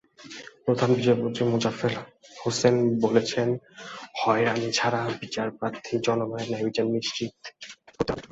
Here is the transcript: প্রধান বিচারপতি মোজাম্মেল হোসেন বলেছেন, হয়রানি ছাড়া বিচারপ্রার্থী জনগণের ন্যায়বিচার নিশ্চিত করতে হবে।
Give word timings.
প্রধান 0.65 0.89
বিচারপতি 0.93 1.41
মোজাম্মেল 1.43 1.95
হোসেন 2.37 2.75
বলেছেন, 3.03 3.47
হয়রানি 4.19 4.69
ছাড়া 4.73 5.01
বিচারপ্রার্থী 5.21 5.93
জনগণের 6.07 6.47
ন্যায়বিচার 6.49 6.85
নিশ্চিত 6.95 7.33
করতে 7.87 8.11
হবে। 8.11 8.19